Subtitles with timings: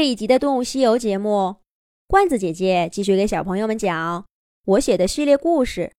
[0.00, 1.56] 这一集的《动物西游》节目，
[2.06, 4.24] 罐子姐姐继续给小朋友们讲
[4.64, 5.82] 我写的系列故事《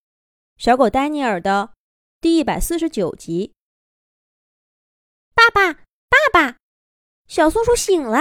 [0.58, 1.74] 小狗丹尼尔》的
[2.19, 3.53] 第一百四十九集。
[5.35, 5.74] 爸爸，
[6.09, 6.58] 爸爸，
[7.27, 8.18] 小松鼠醒了！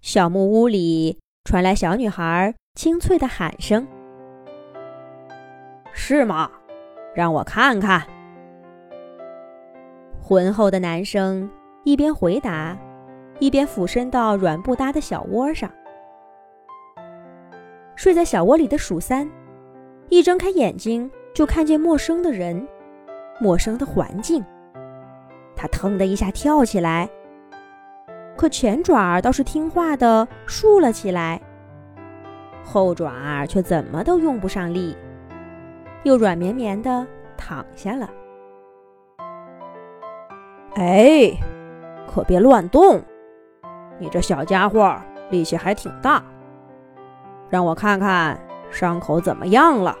[0.00, 3.86] 小木屋里传来小女孩清脆的喊声
[5.92, 6.50] ：“是吗？
[7.14, 8.08] 让我看看。”
[10.18, 11.50] 浑厚的男生
[11.84, 12.74] 一边回答。
[13.42, 15.68] 一边俯身到软布搭的小窝上，
[17.96, 19.28] 睡在小窝里的鼠三，
[20.10, 22.64] 一睁开眼睛就看见陌生的人，
[23.40, 24.44] 陌生的环境。
[25.56, 27.10] 他腾的一下跳起来，
[28.36, 31.42] 可前爪倒是听话的竖了起来，
[32.62, 34.96] 后爪却怎么都用不上力，
[36.04, 37.04] 又软绵绵的
[37.36, 38.08] 躺下了。
[40.76, 41.32] 哎，
[42.06, 43.02] 可别乱动！
[44.02, 46.20] 你这小家伙力气还挺大，
[47.48, 48.36] 让我看看
[48.68, 49.96] 伤口怎么样了。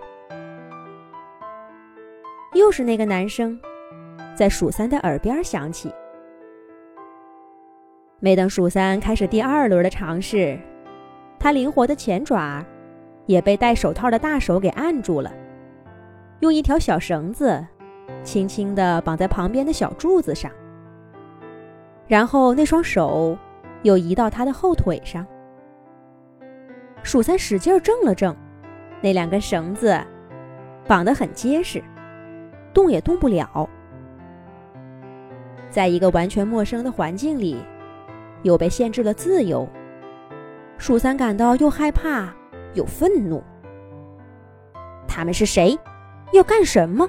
[2.52, 3.56] 又是那个男生，
[4.34, 5.94] 在鼠三的耳边响起。
[8.18, 10.58] 没等鼠三开始第二轮的尝试，
[11.38, 12.64] 他灵活的前爪
[13.26, 15.32] 也被戴手套的大手给按住了，
[16.40, 17.64] 用一条小绳子
[18.24, 20.50] 轻轻地绑在旁边的小柱子上，
[22.08, 23.38] 然后那双手。
[23.82, 25.26] 又移到他的后腿上，
[27.02, 28.34] 鼠三使劲挣了挣，
[29.00, 30.00] 那两根绳子
[30.86, 31.82] 绑得很结实，
[32.72, 33.68] 动也动不了。
[35.68, 37.56] 在一个完全陌生的环境里，
[38.42, 39.68] 又被限制了自由，
[40.78, 42.32] 鼠三感到又害怕
[42.74, 43.42] 又愤怒。
[45.08, 45.78] 他们是谁？
[46.32, 47.08] 要干什么？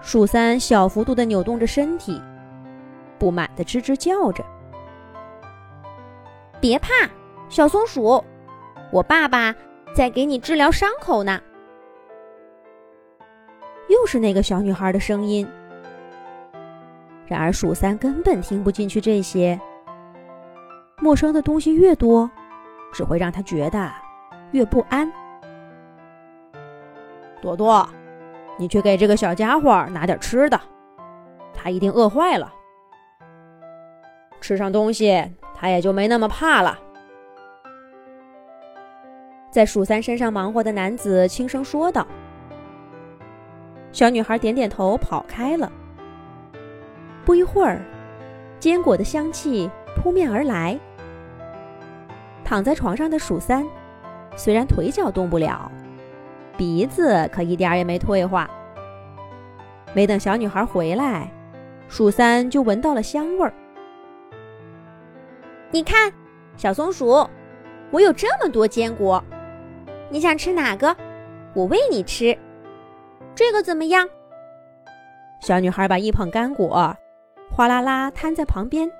[0.00, 2.20] 鼠三小幅度地扭动着身体。
[3.20, 4.42] 不满的吱吱叫着
[6.58, 6.88] ：“别怕，
[7.50, 8.24] 小松鼠，
[8.90, 9.54] 我爸爸
[9.94, 11.38] 在给你治疗伤口呢。”
[13.90, 15.46] 又是那个小女孩的声音。
[17.26, 19.60] 然而鼠三根本听不进去这些。
[20.98, 22.30] 陌生的东西越多，
[22.92, 23.90] 只会让他觉得
[24.52, 25.10] 越不安。
[27.40, 27.88] 朵朵，
[28.58, 30.60] 你去给这个小家伙拿点吃的，
[31.52, 32.52] 他一定饿坏了。
[34.40, 35.24] 吃上东西，
[35.54, 36.78] 他也就没那么怕了。
[39.50, 42.06] 在鼠三身上忙活的男子轻声说道。
[43.92, 45.70] 小女孩点点头，跑开了。
[47.24, 47.82] 不一会儿，
[48.60, 50.78] 坚果的香气扑面而来。
[52.44, 53.66] 躺在床上的鼠三，
[54.36, 55.70] 虽然腿脚动不了，
[56.56, 58.48] 鼻子可一点也没退化。
[59.92, 61.28] 没等小女孩回来，
[61.88, 63.52] 鼠三就闻到了香味儿。
[65.72, 66.12] 你看，
[66.56, 67.24] 小松鼠，
[67.92, 69.22] 我有这么多坚果，
[70.08, 70.96] 你想吃哪个？
[71.54, 72.36] 我喂你吃。
[73.36, 74.08] 这个怎么样？
[75.40, 76.96] 小女孩把一捧干果
[77.52, 78.90] 哗啦啦摊在旁边，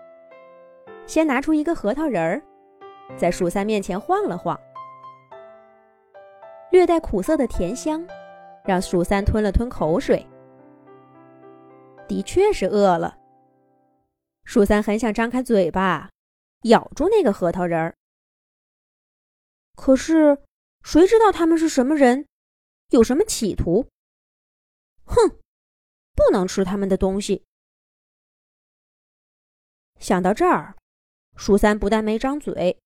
[1.06, 2.40] 先拿出一个核桃仁儿，
[3.16, 4.58] 在鼠三面前晃了晃，
[6.70, 8.06] 略带苦涩的甜香
[8.64, 10.24] 让鼠三吞了吞口水。
[12.06, 13.16] 的确是饿了，
[14.44, 16.08] 鼠三很想张开嘴巴。
[16.62, 17.96] 咬住那个核桃仁儿，
[19.76, 20.42] 可是
[20.82, 22.28] 谁知道他们是什么人，
[22.90, 23.88] 有什么企图？
[25.04, 25.40] 哼，
[26.14, 27.44] 不能吃他们的东西。
[29.98, 30.76] 想到这儿，
[31.36, 32.78] 鼠三不但没张嘴，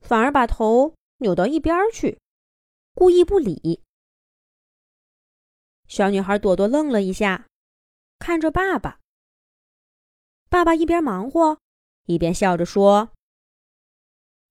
[0.00, 2.18] 反而把头扭到一边去，
[2.94, 3.82] 故意不理。
[5.86, 7.46] 小女孩朵朵愣了一下，
[8.18, 8.98] 看着爸爸。
[10.48, 11.58] 爸爸一边忙活。
[12.06, 13.10] 一边笑着说：“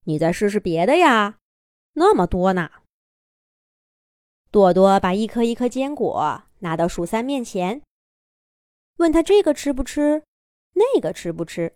[0.05, 1.39] 你再试试别的呀，
[1.93, 2.69] 那么多呢。”
[4.51, 7.81] 朵朵把一颗一颗坚果拿到鼠三面前，
[8.97, 10.23] 问他这个吃不吃，
[10.73, 11.75] 那个吃不吃。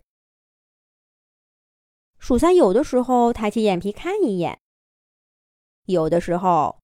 [2.18, 4.60] 鼠三有的时候抬起眼皮看一眼，
[5.84, 6.80] 有的时候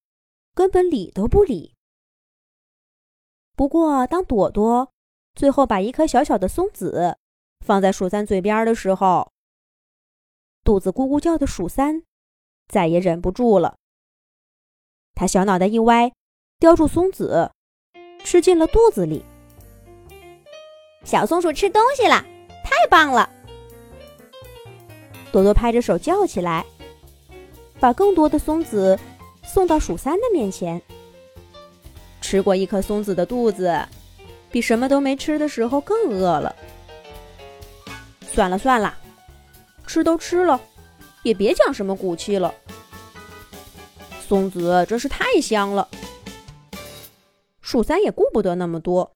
[0.55, 1.75] 根本理都不理。
[3.55, 4.93] 不过，当朵朵
[5.35, 7.19] 最后把一颗小小的松子，
[7.63, 9.31] 放在鼠三嘴边的时候，
[10.65, 12.03] 肚子咕咕叫的鼠三
[12.67, 13.77] 再也忍不住了。
[15.15, 16.13] 他小脑袋一歪，
[16.59, 17.53] 叼住松子，
[18.25, 19.25] 吃进了肚子里。
[21.05, 22.25] 小松鼠吃东西了，
[22.65, 23.31] 太棒了！
[25.31, 26.65] 朵朵拍着手叫起来，
[27.79, 28.99] 把更多的松子
[29.45, 30.83] 送到鼠三的面前。
[32.21, 33.87] 吃过一颗松子的肚子，
[34.51, 36.55] 比什么都没吃的时候更饿了。
[38.35, 38.97] 算了算了，
[39.87, 40.59] 吃都吃了，
[41.23, 42.55] 也别讲什么骨气了。
[44.21, 45.87] 松子真是太香了。
[47.61, 49.13] 鼠三也顾不得那么多，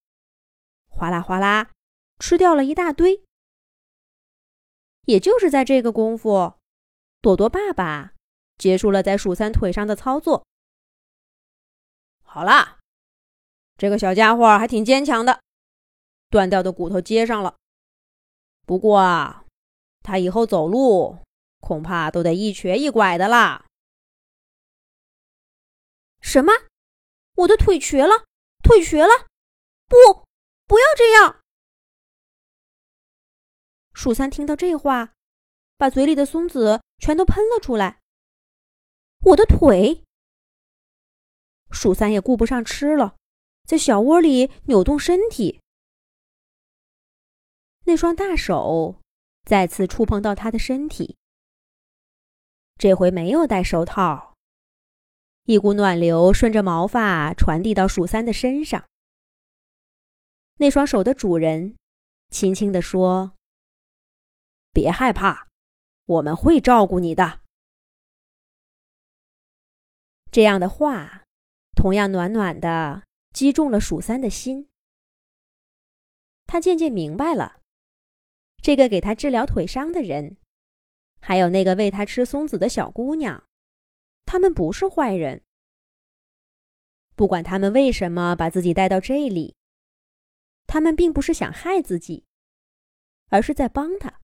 [0.91, 1.71] 哗啦哗啦
[2.19, 3.23] 吃掉了一大堆。
[5.07, 6.53] 也就是在这个功夫，
[7.23, 8.13] 朵朵爸爸
[8.59, 10.45] 结束了在鼠三腿上的操作。
[12.23, 12.81] 好啦，
[13.79, 15.41] 这个小家伙还挺坚强的，
[16.29, 17.57] 断掉的骨头接上了。
[18.67, 19.45] 不过啊，
[20.03, 21.19] 他以后走路
[21.61, 23.65] 恐怕都得一瘸一拐的啦。
[26.21, 26.53] 什么？
[27.37, 28.25] 我的腿瘸了？
[28.63, 29.29] 腿瘸了，
[29.87, 30.25] 不，
[30.67, 31.41] 不要这样！
[33.95, 35.13] 鼠三听到这话，
[35.79, 38.01] 把嘴里的松子全都喷了出来。
[39.21, 40.03] 我的腿！
[41.71, 43.17] 鼠三也顾不上吃了，
[43.65, 45.61] 在小窝里扭动身体。
[47.89, 49.01] 那双大手
[49.45, 51.17] 再次触碰到他的身体，
[52.77, 54.35] 这回没有戴手套。
[55.45, 58.85] 一股暖流顺着毛发传递到鼠三的身上。
[60.57, 61.77] 那双手的主人
[62.31, 63.35] 轻轻地说
[64.75, 65.47] ：“别害怕，
[66.07, 67.43] 我们会照顾你的。”
[70.33, 71.23] 这样的话，
[71.77, 74.69] 同样暖暖的击中了鼠三的心。
[76.49, 77.61] 他渐渐明白了，
[78.67, 80.39] 这个给他治疗腿伤的人，
[81.21, 83.47] 还有那个喂他吃松子的小姑娘。
[84.25, 85.45] 他们不是坏人，
[87.15, 89.55] 不管他们为什么把自己带到这里，
[90.67, 92.25] 他们并不是想害自己，
[93.29, 94.21] 而是在帮他。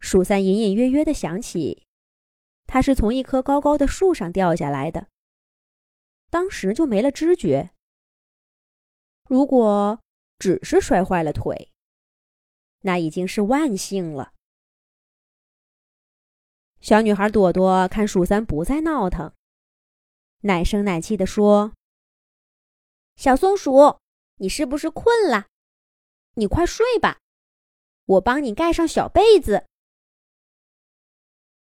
[0.00, 1.86] 鼠三隐隐约约的想起，
[2.66, 5.06] 他是从一棵高高的树上掉下来的，
[6.30, 7.70] 当时就没了知觉。
[9.28, 10.00] 如果
[10.40, 11.71] 只是摔坏了腿，
[12.82, 14.32] 那已经是万幸了。
[16.80, 19.32] 小女孩朵朵看鼠三不再闹腾，
[20.40, 21.72] 奶声奶气地说
[23.16, 23.98] ：“小松鼠，
[24.36, 25.46] 你是不是困了？
[26.34, 27.20] 你快睡吧，
[28.04, 29.66] 我帮你盖上小被子。”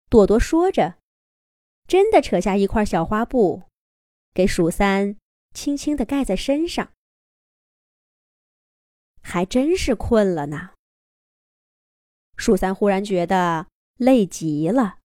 [0.08, 0.98] 朵朵说着，
[1.86, 3.64] 真的扯下一块小花布，
[4.32, 5.16] 给鼠三
[5.52, 6.92] 轻轻地盖在身上。
[9.20, 10.74] 还真是困了呢。
[12.38, 14.98] 树三忽然觉得累极了。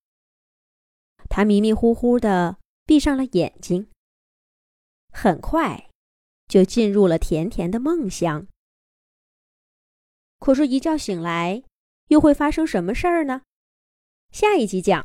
[1.30, 3.89] 他迷迷糊糊的闭上了眼睛，
[5.12, 5.89] 很快
[6.47, 8.47] 就进入了甜甜的梦乡。
[10.39, 11.63] 可是，一觉醒来，
[12.09, 13.41] 又会发生什么事儿呢？
[14.31, 15.01] 下一集讲。